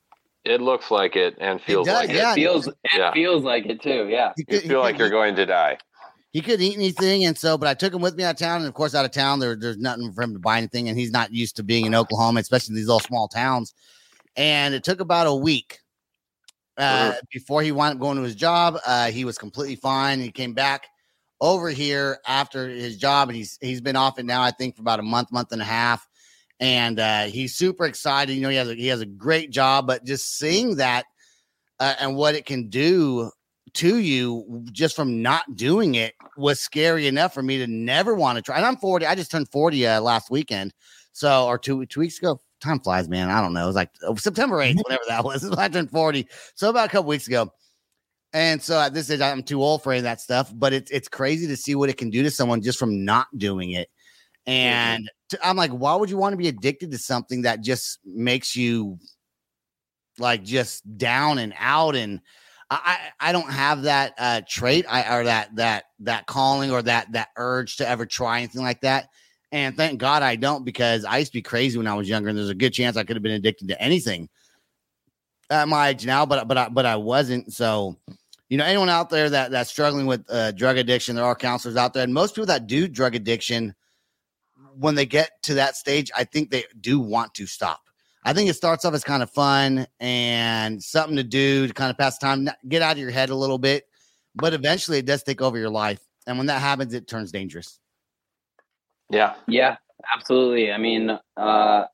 [0.44, 2.18] it looks like it and feels does, like it it.
[2.18, 2.34] yeah.
[2.34, 3.12] feels it Yeah.
[3.12, 4.06] feels like it too.
[4.08, 4.32] Yeah.
[4.36, 5.78] He You feel like you're going to die.
[6.34, 8.56] He couldn't eat anything, and so, but I took him with me out of town,
[8.56, 10.98] and of course, out of town, there, there's nothing for him to buy anything, and
[10.98, 13.72] he's not used to being in Oklahoma, especially these little small towns.
[14.34, 15.78] And it took about a week
[16.76, 18.78] uh, before he wound up going to his job.
[18.84, 20.18] Uh, he was completely fine.
[20.18, 20.88] He came back
[21.40, 24.82] over here after his job, and he's he's been off it now, I think, for
[24.82, 26.04] about a month, month and a half.
[26.58, 28.32] And uh, he's super excited.
[28.34, 31.04] You know, he has a, he has a great job, but just seeing that
[31.78, 33.30] uh, and what it can do
[33.74, 38.36] to you just from not doing it was scary enough for me to never want
[38.36, 38.56] to try.
[38.56, 39.06] And I'm 40.
[39.06, 40.72] I just turned 40 uh, last weekend.
[41.12, 42.40] So, or two, two weeks ago.
[42.60, 43.30] Time flies, man.
[43.30, 43.64] I don't know.
[43.64, 45.44] It was like oh, September 8th, whatever that was.
[45.58, 46.26] I turned 40.
[46.54, 47.52] So, about a couple weeks ago.
[48.32, 50.90] And so at this age, I'm too old for any of that stuff, but it's
[50.90, 53.88] it's crazy to see what it can do to someone just from not doing it.
[54.44, 58.00] And to, I'm like, why would you want to be addicted to something that just
[58.04, 58.98] makes you
[60.18, 61.94] like just down and out?
[61.94, 62.20] And
[62.70, 67.12] I I don't have that uh trait I or that that that calling or that
[67.12, 69.08] that urge to ever try anything like that.
[69.52, 72.28] And thank God I don't because I used to be crazy when I was younger,
[72.28, 74.28] and there's a good chance I could have been addicted to anything
[75.50, 77.52] at my age now, but but I, but I wasn't.
[77.52, 77.96] So,
[78.48, 81.76] you know, anyone out there that that's struggling with uh, drug addiction, there are counselors
[81.76, 83.74] out there, and most people that do drug addiction,
[84.76, 87.83] when they get to that stage, I think they do want to stop.
[88.24, 91.90] I think it starts off as kind of fun and something to do to kind
[91.90, 93.84] of pass time, get out of your head a little bit,
[94.34, 97.78] but eventually it does take over your life, and when that happens, it turns dangerous.
[99.10, 99.34] Yeah.
[99.46, 99.76] Yeah,
[100.14, 100.72] absolutely.
[100.72, 101.84] I mean, uh,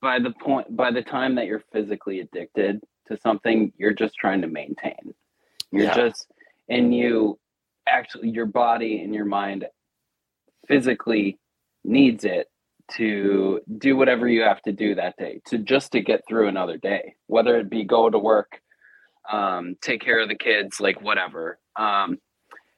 [0.00, 4.40] by the point, by the time that you're physically addicted to something, you're just trying
[4.40, 5.14] to maintain.
[5.70, 5.94] You're Yeah.
[5.94, 6.32] just,
[6.68, 7.38] and you
[7.86, 9.66] actually, your body and your mind
[10.66, 11.38] physically
[11.84, 12.48] needs it
[12.96, 16.78] to do whatever you have to do that day to just to get through another
[16.78, 18.60] day, whether it be go to work,
[19.30, 21.58] um, take care of the kids, like whatever.
[21.76, 22.18] Um,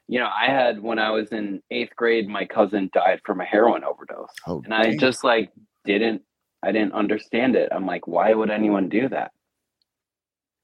[0.08, 3.44] you know, I had when I was in eighth grade, my cousin died from a
[3.44, 5.50] heroin overdose, Oh, and I just like
[5.84, 6.22] didn't,
[6.62, 7.68] I didn't understand it.
[7.72, 9.30] I'm like, why would anyone do that?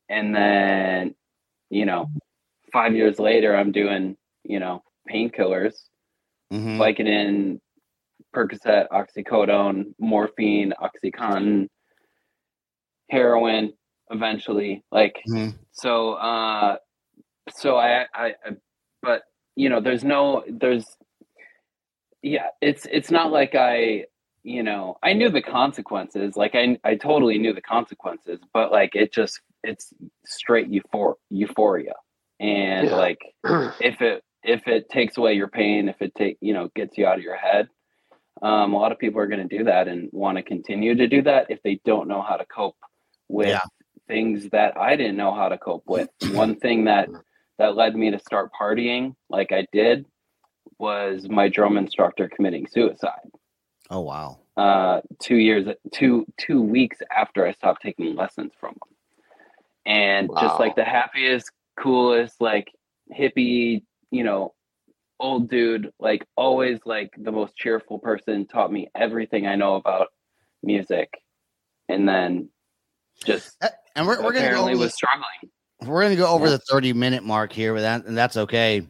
[0.09, 1.15] And then,
[1.71, 2.11] you know,
[2.73, 5.75] five years later, I'm doing, you know, painkillers,
[6.53, 6.79] Mhm.
[6.79, 7.61] Vicodin,
[8.35, 11.69] Percocet, oxycodone, morphine, OxyContin,
[13.11, 13.73] heroin.
[14.11, 15.55] Eventually, like Mhm.
[15.73, 16.15] so.
[16.15, 16.71] uh
[17.55, 18.51] So I, I, I,
[19.03, 19.23] but
[19.57, 20.87] you know, there's no, there's,
[22.23, 24.07] yeah, it's it's not like I,
[24.45, 26.37] you know, I knew the consequences.
[26.37, 29.93] Like I, I totally knew the consequences, but like it just, it's
[30.27, 31.95] straight euphor- euphoria,
[32.41, 32.97] and Yeah.
[32.97, 33.19] like
[33.81, 37.07] if it if it takes away your pain, if it take you know gets you
[37.07, 37.69] out of your head,
[38.43, 41.07] um, a lot of people are going to do that and want to continue to
[41.07, 42.77] do that if they don't know how to cope
[43.29, 43.63] with Yeah.
[44.09, 46.09] things that I didn't know how to cope with.
[46.33, 47.09] One thing that
[47.59, 50.05] that led me to start partying like I did
[50.79, 53.31] was my drum instructor committing suicide.
[53.89, 54.39] Oh wow.
[54.57, 58.97] Uh, two years, two two weeks after I stopped taking lessons from him,
[59.87, 62.71] and just like the happiest, coolest, like
[63.17, 64.55] hippie, you know,
[65.21, 70.09] old dude, like always like the most cheerful person, taught me everything I know about
[70.63, 71.11] music,
[71.89, 72.49] and then
[73.25, 75.51] just Uh, And we're, we're gonna go over was the, struggling.
[75.87, 76.53] we're gonna go over Yeah.
[76.53, 78.87] the 30 minute mark here with that, and that's okay.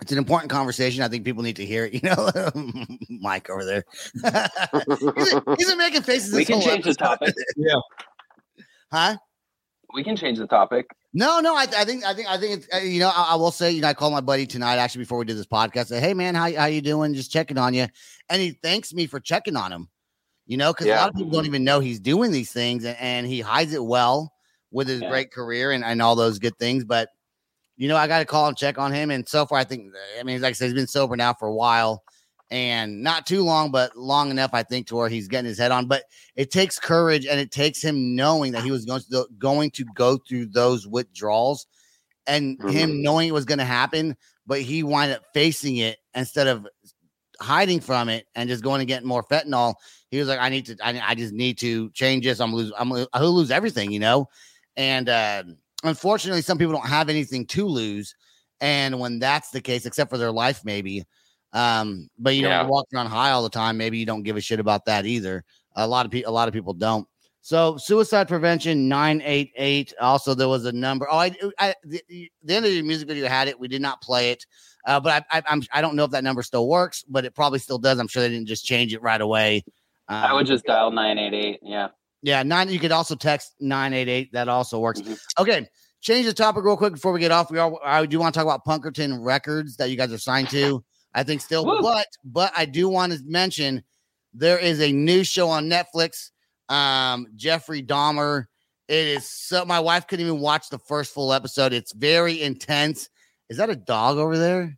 [0.00, 1.02] It's an important conversation.
[1.04, 1.94] I think people need to hear it.
[2.02, 2.30] You know,
[3.20, 3.84] Mike over there.
[4.88, 6.32] he's, he's making faces.
[6.34, 6.98] We this can change the episode.
[6.98, 7.34] topic.
[8.92, 9.16] Huh?
[9.94, 10.86] We can change the topic.
[11.12, 11.54] No, no.
[11.54, 12.68] I, I think, I think, I think it's.
[12.74, 13.70] Uh, you know, I, I will say.
[13.70, 15.76] You know, I called my buddy tonight actually before we did this podcast.
[15.76, 17.14] I said, "Hey, man, how how you doing?
[17.14, 17.86] Just checking on you."
[18.28, 19.88] And he thanks me for checking on him.
[20.46, 22.96] You know, because a lot of people don't even know he's doing these things, and,
[22.98, 24.32] and he hides it well
[24.72, 25.08] with his Yeah.
[25.08, 26.84] great career and, and all those good things.
[26.84, 27.08] But
[27.76, 29.10] you know, I got to call and check on him.
[29.10, 31.48] And so far, I think, I mean, like I said, he's been sober now for
[31.48, 32.03] a while
[32.54, 35.72] and not too long, but long enough, I think, to where he's getting his head
[35.72, 35.86] on.
[35.86, 36.04] But
[36.36, 39.84] it takes courage and it takes him knowing that he was going to, going to
[39.96, 41.66] go through those withdrawals
[42.28, 43.02] and him Mhm.
[43.02, 46.64] knowing it was going to happen, but he wound up facing it instead of
[47.40, 49.74] hiding from it and just going to get more fentanyl.
[50.12, 52.38] He was like, I need to, I, I just need to change this.
[52.38, 54.28] I'm lose, I'm, I'll lose everything, you know?
[54.76, 55.42] And uh,
[55.82, 58.14] unfortunately, some people don't have anything to lose.
[58.60, 61.04] And when that's the case, except for their life, maybe.
[61.54, 62.62] Um, but you know, Yeah.
[62.64, 63.76] you walk around high all the time.
[63.78, 65.44] Maybe you don't give a shit about that either.
[65.76, 67.06] A lot of people, a lot of people don't.
[67.40, 69.92] So suicide prevention nine eight eight.
[70.00, 71.06] Also, there was a number.
[71.10, 73.58] Oh, I, I the, the end of the music video had it.
[73.58, 74.44] We did not play it,
[74.86, 77.34] uh, but I, I, I'm I don't know if that number still works, but it
[77.34, 77.98] probably still does.
[77.98, 79.62] I'm sure they didn't just change it right away.
[80.08, 81.60] Um, I would just dial nine eight eight.
[81.62, 81.88] Yeah.
[82.22, 82.68] yeah, nine.
[82.70, 84.32] You could also text nine eight eight.
[84.32, 85.02] That also works.
[85.02, 85.18] Mhm.
[85.38, 85.68] Okay,
[86.00, 87.50] change the topic real quick before we get off.
[87.50, 87.78] We are.
[87.84, 90.82] I do want to talk about Punkerton Records that you guys are signed to.
[91.14, 91.80] I think still, Woo.
[91.80, 93.82] but but I do want to mention
[94.32, 96.30] there is a new show on Netflix.
[96.68, 98.46] Um, Jeffrey Dahmer.
[98.88, 99.64] It is so.
[99.64, 101.72] My wife couldn't even watch the first full episode.
[101.72, 103.08] It's very intense.
[103.48, 104.76] Is that a dog over there,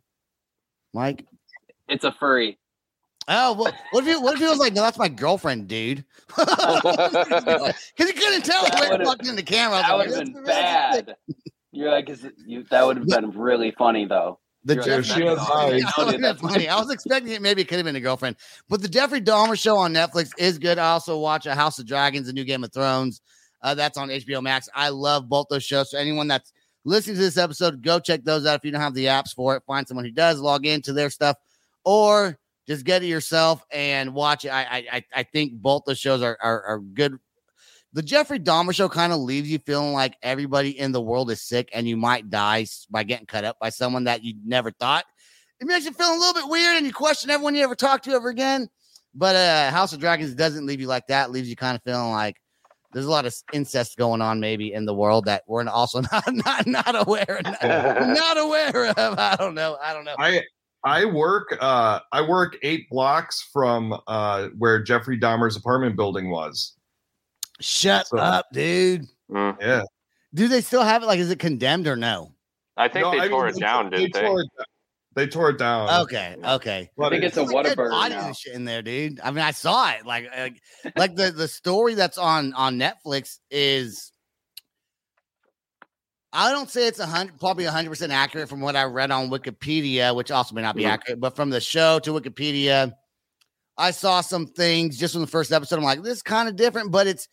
[0.93, 1.25] Mike?
[1.87, 2.57] It's a furry.
[3.29, 6.05] Oh, what, what if he, what if he was like, no, that's my girlfriend, dude?
[6.37, 9.79] Because he couldn't tell That the way he would've- walked in the camera.
[9.79, 11.15] That was would have been "That's- that's- bad.
[11.73, 14.39] You're like, is it, you, that would have been really funny though.
[14.67, 15.81] The You're Jeff- she has eyes.
[15.81, 16.67] That No, would've dude, been that's funny.
[16.67, 17.41] I was expecting it.
[17.41, 18.35] Maybe it could have been a girlfriend,
[18.67, 20.77] but the Jeffrey Dahmer show on Netflix is good.
[20.77, 23.21] I also watch a House of Dragons, a new Game of Thrones.
[23.61, 24.67] Uh, that's on HBO Max.
[24.75, 25.91] I love both those shows.
[25.91, 26.51] So anyone that's
[26.83, 28.59] listening to this episode, go check those out.
[28.59, 30.39] If you don't have the apps for it, find someone who does.
[30.39, 31.37] Log into their stuff,
[31.85, 34.49] or just get it yourself and watch it.
[34.49, 37.17] I I I- I think both the shows are are, are good.
[37.97, 41.41] The Jeffrey Dahmer show kind of leaves you feeling like everybody in the world is
[41.41, 45.03] sick and you might die by getting cut up by someone that you never thought.
[45.59, 48.03] It makes you feel a little bit weird and you question everyone you ever talk
[48.03, 48.69] to ever again.
[49.15, 51.29] But uh House of Dragons doesn't leave you like that.
[51.29, 52.39] It leaves you kind of feeling like
[52.93, 56.23] there's a lot of incest going on maybe in the world that we're also not
[56.35, 59.17] not not aware not, not aware of.
[59.17, 59.75] I don't know.
[59.81, 60.15] I don't know.
[60.19, 60.43] I
[60.83, 66.76] I work uh I work eight blocks from uh where Jeffrey Dahmer's apartment building was.
[67.59, 69.07] Shut So- up, dude.
[69.31, 69.57] Mm.
[69.61, 69.83] Yeah.
[70.33, 71.05] Do they still have it?
[71.05, 72.33] Like, is it condemned or no?
[72.75, 74.21] I think No, they I mean, tore it down, didn't they?
[74.21, 74.65] Tore it, down.
[75.15, 76.01] they tore it down.
[76.03, 76.91] Okay, okay.
[76.95, 78.25] But I think it's a There's, like, dead Whataburger bodies now.
[78.27, 79.19] and shit in there, dude.
[79.21, 80.05] I mean, I saw it.
[80.05, 80.61] Like, like,
[80.95, 84.11] like the the story that's on on Netflix is.
[86.33, 89.11] I don't say it's a hundred, probably a hundred percent accurate from what I read
[89.11, 90.89] on Wikipedia, which also may not be Mhm.
[90.89, 91.19] accurate.
[91.19, 92.91] But from the show to Wikipedia,
[93.77, 95.77] I saw some things just from the first episode.
[95.77, 97.27] I'm like, this is kind of different, but it's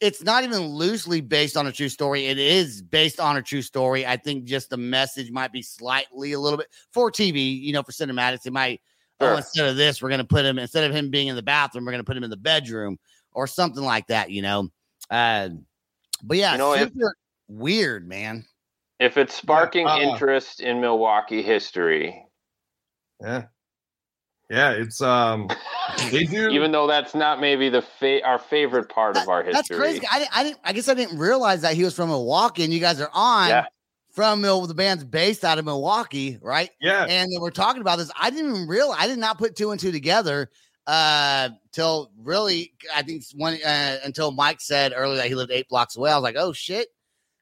[0.00, 2.26] it's not even loosely based on a true story.
[2.26, 4.06] It is based on a true story.
[4.06, 7.82] I think just the message might be slightly a little bit for TV, you know,
[7.82, 8.80] for cinematics, it might
[9.20, 11.84] oh, instead of this, we're gonna put him instead of him being in the bathroom,
[11.84, 12.98] we're gonna put him in the bedroom
[13.32, 14.68] or something like that, you know.
[15.10, 15.50] Uh,
[16.22, 17.16] but yeah, You know, if- super
[17.48, 18.44] weird, man.
[18.98, 22.26] If it's sparking uh, interest in Milwaukee history,
[23.20, 23.44] Yeah.
[24.48, 25.48] Yeah, it's um
[26.10, 29.52] they do even though that's not maybe the fa- our favorite part of our history.
[29.54, 30.06] That's crazy.
[30.10, 30.58] I didn't, I didn't.
[30.64, 33.48] I guess I didn't realize that he was from Milwaukee, and you guys are on
[33.48, 33.64] Yeah.
[34.12, 36.70] from Mil- the band's based out of Milwaukee, right?
[36.80, 37.04] yeah.
[37.08, 38.10] and we're talking about this.
[38.20, 38.98] I didn't even realize.
[39.00, 40.48] I did not put two and two together
[40.86, 42.72] uh till really.
[42.94, 46.12] I think one uh, until Mike said earlier that he lived eight blocks away.
[46.12, 46.86] I was like, oh shit.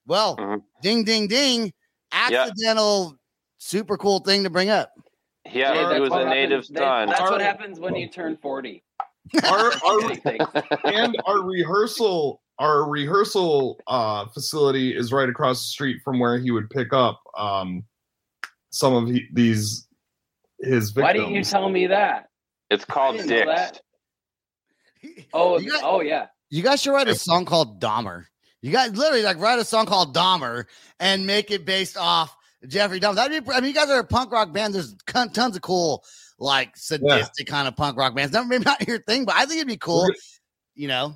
[0.07, 0.63] Well, Mhm.
[0.83, 1.73] ding ding ding.
[2.13, 3.17] Accidental,
[3.59, 4.91] super cool thing to bring up.
[5.53, 7.09] Yeah, Hey, he that's was what a native happens- son.
[7.09, 8.83] That's what happens when you turn forty.
[9.43, 10.01] Our our
[10.85, 16.51] and our rehearsal our rehearsal uh facility is right across the street from where he
[16.51, 17.85] would pick up um
[18.71, 19.87] some of he, these
[20.61, 21.03] his victims.
[21.05, 22.29] Why didn't you tell me that?
[22.71, 23.81] It's called didn't Dicks.
[25.33, 26.27] Oh, You guys- oh yeah.
[26.51, 28.25] You guys should write a song called Dahmer.
[28.63, 30.65] You guys literally like write a song called Dahmer
[31.01, 32.35] and make it based off
[32.67, 33.15] Jeffrey Dahmer.
[33.17, 34.75] That'd be, I mean, you guys are a punk rock band.
[34.75, 36.05] There's tons of cool,
[36.39, 38.33] like sadistic kind of punk rock bands.
[38.33, 40.03] Never maybe not your thing, but I think it'd be cool.
[40.05, 40.15] We're-
[40.77, 41.15] You know,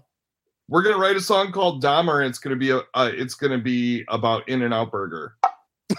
[0.69, 2.21] We're gonna write a song called Dahmer.
[2.21, 5.35] And it's gonna be a uh, it's gonna be about In and Out Burger.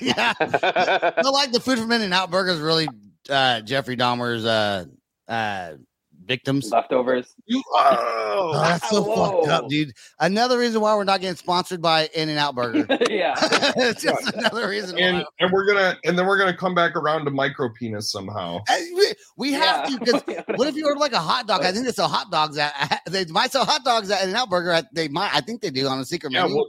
[0.00, 0.32] yeah.
[0.40, 2.58] I like the food from In and Out Burgers.
[2.60, 2.88] Really,
[3.28, 4.86] uh, Jeffrey Dahmer's uh,
[5.28, 5.74] uh,
[6.30, 6.70] victims.
[6.70, 7.34] Leftovers.
[7.46, 9.92] You, Oh, oh, that's so fucked up, dude.
[10.20, 12.86] Another reason why we're not getting sponsored by In and Out Burger.
[13.10, 13.34] yeah.
[13.76, 15.02] it's just another reason why.
[15.02, 18.60] and and we're gonna and then we're gonna come back around to micro penis somehow.
[18.68, 19.98] Hey, we, we have Yeah.
[19.98, 21.62] to because what if you order like a hot dog?
[21.62, 24.48] I think they sell hot dogs at they might sell hot dogs at an out
[24.48, 24.70] burger.
[24.70, 26.56] At, they might, I think they do on a secret Yeah, menu.
[26.56, 26.66] well,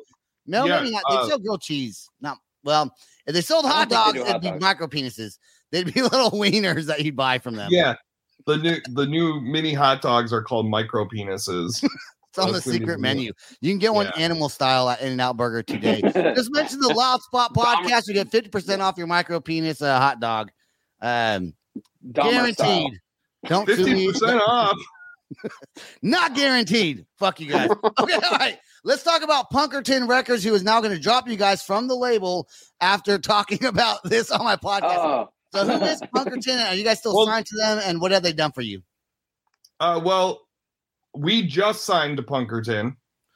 [0.47, 1.03] no, yeah, maybe not.
[1.07, 2.09] uh, They sell grilled cheese.
[2.19, 2.91] Not well.
[3.27, 4.61] If they sold hot dogs, they do it'd be dogs.
[4.61, 5.38] micro penises.
[5.71, 7.69] They'd be little wieners that you'd buy from them.
[7.71, 7.93] yeah.
[8.47, 11.83] The new the new mini hot dogs are called micro penises.
[12.29, 13.01] it's on the that's what secret do.
[13.01, 13.31] menu.
[13.61, 14.23] You can get one Yeah.
[14.23, 16.01] animal style at In and Out Burger today.
[16.35, 18.07] Just mention the Loud Spot podcast.
[18.07, 20.49] You get fifty percent off your micro penis uh, hot dog.
[21.01, 21.53] Um,
[22.07, 22.53] Dahmer style.
[22.53, 22.99] guaranteed.
[23.47, 24.11] Don't sue Fifty me.
[24.11, 24.77] percent off.
[26.01, 27.05] Not guaranteed.
[27.17, 27.69] Fuck you guys.
[27.99, 28.57] Okay, all right.
[28.83, 31.95] let's talk about Punkerton Records, who is now going to drop you guys from the
[31.95, 32.47] label
[32.81, 34.97] after talking about this on my podcast.
[34.97, 36.69] Oh, So who is Punkerton?
[36.69, 37.79] Are you guys still Well- signed to them?
[37.83, 38.81] And what have they done for you?
[39.79, 40.47] Uh, well,
[41.15, 42.95] we just signed to Punkerton,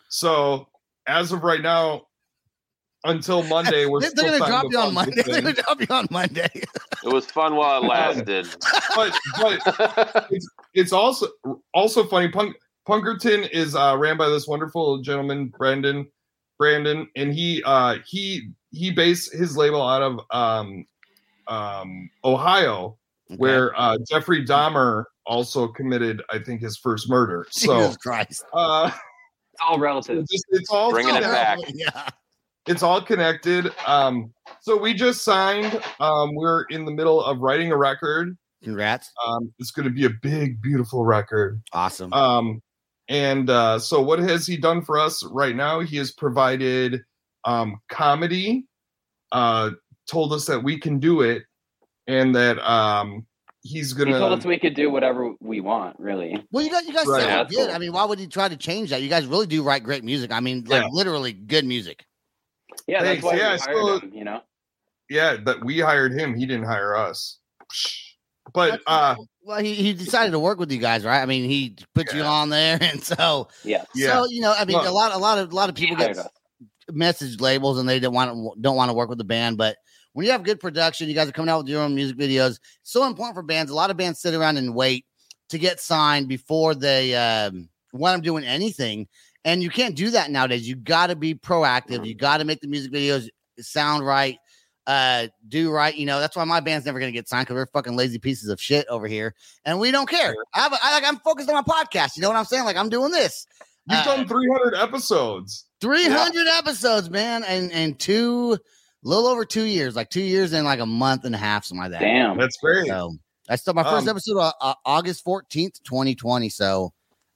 [0.10, 0.68] so
[1.08, 2.04] as of right now,
[3.04, 5.22] until Monday, we're They're still going to drop to you on Monday.
[5.26, 6.50] They're going to drop you on Monday.
[6.54, 8.48] It was fun while it lasted.
[8.96, 10.30] But but
[10.74, 11.28] it's also
[11.74, 12.30] also funny.
[12.30, 12.56] Punk,
[12.88, 16.08] Punkerton is uh, ran by this wonderful gentleman, Brandon.
[16.58, 20.86] Brandon, and he uh, he he based his label out of um,
[21.48, 22.98] um, Ohio,
[23.38, 27.46] where uh, Jeffrey Dahmer also committed, I think, his first murder.
[27.52, 28.44] So Jesus Christ.
[28.54, 30.26] uh, it's all relative.
[30.30, 31.60] just, it's all Bringing it back.
[31.74, 32.10] Yeah.
[32.68, 33.72] it's all connected.
[33.88, 35.82] Um, so we just signed.
[36.00, 38.38] Um, we're in the middle of writing a record.
[38.64, 39.12] Congrats.
[39.26, 41.62] Um, it's going to be a big, beautiful record.
[41.72, 42.12] Awesome.
[42.14, 42.62] Um,
[43.08, 45.80] and uh, so, what has he done for us right now?
[45.82, 47.02] He has provided
[47.44, 48.66] um, comedy,
[49.32, 49.72] uh,
[50.08, 51.44] told us that we can do it,
[52.08, 53.26] and that um,
[53.64, 54.12] he's gonna.
[54.18, 56.44] Tell us we could do whatever we want, really.
[56.52, 57.24] well, you guys, you guys Right.
[57.24, 57.68] sound Yeah, good.
[57.68, 57.76] cool.
[57.76, 59.02] I mean, why would you try to change that?
[59.02, 60.32] You guys really do write great music.
[60.32, 60.88] I mean, like Yeah.
[60.92, 62.04] literally good music.
[62.88, 63.24] Yeah, Thanks.
[63.24, 64.14] that's why Yeah, we hired so- him.
[64.14, 64.42] You know.
[65.10, 66.36] Yeah, but we hired him.
[66.36, 67.38] He didn't hire us.
[68.54, 71.22] But uh, well, he, he decided to work with you guys, right?
[71.22, 73.84] I mean, he put you on there, and so Yeah.
[73.96, 74.88] yeah, so you know, I mean, Look.
[74.88, 76.28] a lot, a lot of, a lot of people get us.
[76.92, 79.58] message labels and they don't want to don't want to work with the band.
[79.58, 79.78] But
[80.16, 82.58] when you have good production, you guys are coming out with your own music videos.
[82.84, 83.70] So important for bands.
[83.70, 85.06] A lot of bands sit around and wait
[85.50, 89.08] to get signed before they um, want them doing anything,
[89.44, 90.68] and you can't do that nowadays.
[90.68, 92.06] You got to be proactive.
[92.08, 93.28] You got to make the music videos
[93.60, 94.38] sound right.
[94.88, 96.20] Uh, do right, you know.
[96.20, 98.86] That's why my band's never gonna get signed because we're fucking lazy pieces of shit
[98.88, 99.34] over here,
[99.66, 100.34] and we don't care.
[100.54, 102.16] I have, a- I, like, I'm focused on my podcast.
[102.16, 102.66] You know what I'm saying?
[102.66, 103.48] Like I'm doing this.
[103.90, 105.66] you've Uh, done 300 episodes.
[105.82, 108.58] 300 episodes, man, and and two,
[109.06, 111.84] little over two years, like two years and like a month and a half, something
[111.84, 112.02] like that.
[112.02, 112.38] Damn.
[112.38, 112.88] That's great.
[112.88, 113.14] So
[113.48, 116.50] I still my first Um, episode uh, uh, August 14th, 2020.
[116.50, 116.92] So,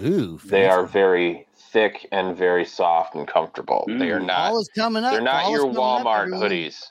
[0.00, 3.84] Ooh, They are very thick and very soft and comfortable.
[3.88, 4.26] They are Mm.
[4.26, 4.48] not.
[4.50, 5.12] Fall is coming up.
[5.12, 6.84] They're not Fall your coming up, Walmart hoodies.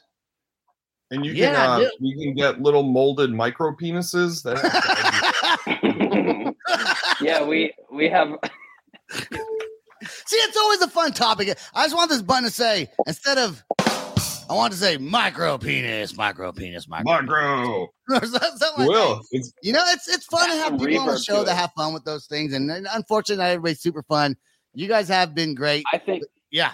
[1.11, 4.57] And you Yeah, can uh, you can get little molded micro penises that
[7.22, 8.38] yeah, we we have
[10.26, 11.58] See, it's always a fun topic.
[11.74, 13.64] I just want this button to say instead of
[14.49, 17.22] I want to say micro penis, micro penis, micro.
[17.22, 17.88] micro.
[18.10, 21.39] Or like Will it's You know, it's it's fun to have people on the show
[21.39, 24.38] to that have fun with those things, and, and unfortunately, not everybody's super fun.
[24.74, 25.84] You guys have been great.
[25.91, 26.74] I think Yeah,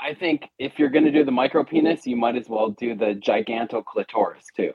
[0.00, 3.14] I think if you're gonna do the micro penis, you might as well do the
[3.14, 4.72] gigantoclitoris too.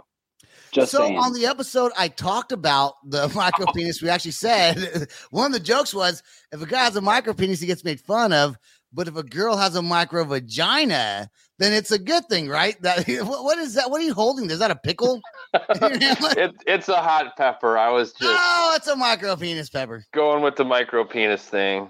[0.75, 1.17] Just so saying.
[1.17, 4.01] on the episode, I talked about the micro penis.
[4.01, 6.21] We actually said one of the jokes was
[6.51, 8.57] if a guy has a micro penis, he gets made fun of.
[8.91, 12.81] But if a girl has a micro vagina, then it's a good thing, right?
[12.81, 13.89] That what, what is that?
[13.89, 14.49] What are you holding?
[14.49, 15.21] Is that a pickle?
[15.53, 17.77] it, it's a hot pepper.
[17.77, 20.03] I was just oh, it's a micro penis pepper.
[20.13, 21.89] going with the micro penis thing.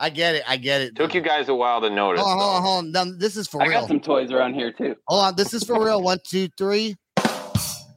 [0.00, 0.44] I get it.
[0.46, 0.94] I get it.
[0.94, 2.20] Took you guys a while to notice.
[2.22, 2.92] Hold on, hold on, hold on.
[2.92, 3.80] Now, this is for I real.
[3.80, 4.94] got some toys around here too.
[5.08, 6.00] Hold on, this is for real.
[6.00, 6.94] One, two, three.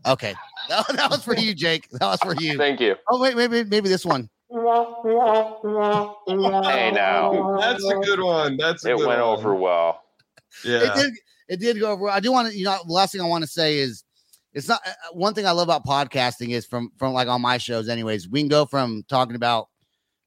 [0.05, 0.33] Okay,
[0.69, 1.89] that, that was for you, Jake.
[1.91, 2.57] That was for you.
[2.57, 2.95] Thank you.
[3.09, 4.29] Oh wait, maybe maybe this one.
[4.51, 4.57] Hey
[6.91, 8.57] now, that's a good one.
[8.57, 9.29] That's a it good went one.
[9.29, 10.03] over well.
[10.65, 10.83] Yeah.
[10.83, 11.13] It did.
[11.47, 12.09] It did go over.
[12.09, 12.57] I do want to.
[12.57, 14.03] You know, the last thing I want to say is,
[14.53, 17.57] it's not uh, one thing I love about podcasting is from from like on my
[17.57, 17.89] shows.
[17.89, 19.67] Anyways, we can go from talking about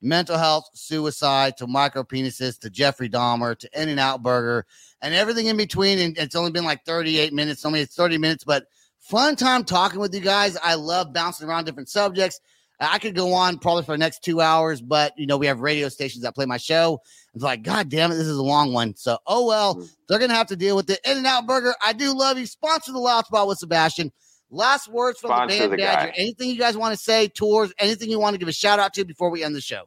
[0.05, 4.67] mental health, suicide to micro penises to Jeffrey Dahmer to In and Out Burger
[5.01, 5.99] and everything in between.
[5.99, 7.65] And it's only been like 38 minutes.
[7.65, 8.67] Only it's 30 minutes, but
[9.09, 10.57] fun time talking with you guys.
[10.63, 12.41] I love bouncing around different subjects.
[12.81, 15.61] I could go on probably for the next two hours, but you know, we have
[15.61, 17.01] radio stations that play my show.
[17.33, 18.97] It's like, God damn it, this is a long one.
[18.97, 20.99] So, oh well, they're gonna have to deal with it.
[21.05, 22.47] In and Out Burger, I do love you.
[22.47, 24.11] Sponsor the Loud Spot with Sebastian.
[24.51, 26.13] Last words from Sponsor the band the Bad Year.
[26.13, 26.15] guy.
[26.19, 28.93] Anything you guys want to say, tours, anything you want to give a shout out
[28.95, 29.85] to before we end the show?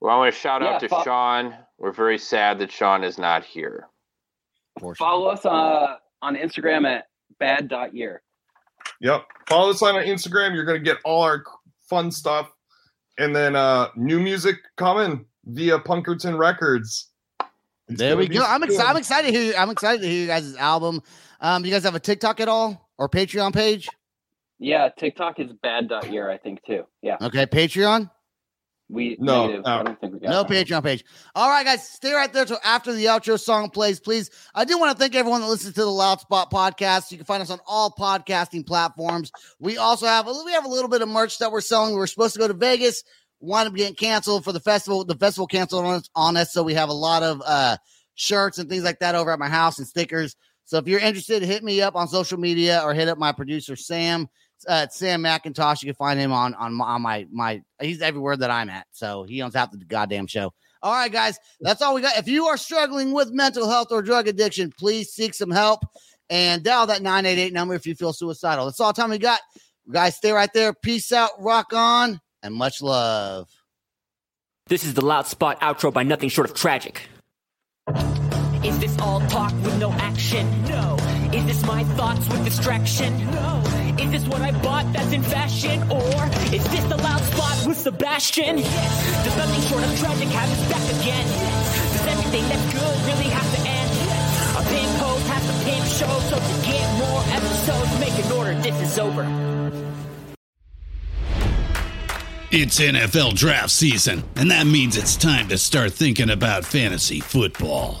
[0.00, 1.54] Well, I want to shout Yeah, out to fo- Sean.
[1.78, 3.88] We're very sad that Sean is not here.
[4.96, 7.06] Follow us uh, on Instagram at
[7.38, 8.22] bad.year.
[9.00, 9.24] Yep.
[9.48, 10.54] Follow us on Instagram.
[10.54, 11.42] You're gonna get all our
[11.88, 12.50] fun stuff,
[13.18, 17.08] and then uh new music coming via Punkerton Records.
[17.88, 18.44] It's There we go.
[18.44, 18.70] I'm good.
[18.70, 18.90] excited.
[18.90, 19.54] I'm excited to hear.
[19.58, 21.02] I'm excited to hear you guys' album.
[21.40, 23.88] Um, you guys have a TikTok at all or Patreon page?
[24.58, 26.84] Yeah, TikTok is bad.year, I think too.
[27.02, 27.16] Yeah.
[27.20, 28.10] Okay, Patreon.
[28.90, 29.64] We No, negative.
[29.64, 29.70] no.
[29.70, 30.50] I don't think we got No that.
[30.50, 31.04] Patreon page.
[31.34, 34.30] All right, guys, stay right there till after the outro song plays, please.
[34.54, 37.10] I do want to thank everyone that listens to the Loud Spot podcast.
[37.12, 39.30] You can find us on all podcasting platforms.
[39.60, 41.92] We also have a, we have a little bit of merch that we're selling.
[41.92, 43.04] We were supposed to go to Vegas,
[43.40, 45.04] wound up getting canceled for the festival.
[45.04, 47.76] The festival canceled on us, on us, so we have a lot of uh,
[48.16, 50.34] shirts and things like that over at my house and stickers.
[50.64, 53.76] So if you're interested, hit me up on social media or hit up my producer
[53.76, 54.28] Sam.
[54.66, 55.82] Uh, Sam McIntosh.
[55.82, 57.62] You can find him on on my, on my my.
[57.80, 60.52] He's everywhere that I'm at, so he owns half the goddamn show.
[60.82, 62.16] All right, guys, that's all we got.
[62.16, 65.80] If you are struggling with mental health or drug addiction, please seek some help
[66.30, 68.64] and dial that 988 number if you feel suicidal.
[68.64, 69.40] That's all the time we got.
[69.90, 70.72] Guys, stay right there.
[70.72, 73.48] Peace out, rock on, and much love.
[74.68, 77.02] This is the Loud Spot outro by nothing short of tragic.
[78.62, 80.48] Is this all talk with no action?
[80.64, 80.96] No.
[81.32, 83.18] Is this my thoughts with distraction?
[83.32, 83.79] No.
[84.00, 85.82] Is this what I bought that's in fashion?
[85.90, 86.24] Or
[86.54, 88.56] is this the loud spot with Sebastian?
[88.56, 89.24] Yes.
[89.24, 91.26] Does nothing short of tragic have back again?
[91.28, 91.92] Yes.
[91.92, 93.90] Does everything that's good really have to end?
[93.92, 94.56] Yes.
[94.56, 95.00] A pimp
[95.64, 98.54] pimp show, so to get more episodes, make an order.
[98.62, 99.24] This is over.
[102.50, 108.00] It's NFL draft season, and that means it's time to start thinking about fantasy football.